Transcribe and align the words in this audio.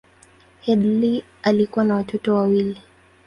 Headlee 0.61 1.23
alikuwa 1.43 1.85
na 1.85 1.95
watoto 1.95 2.35
wawili. 2.35 2.81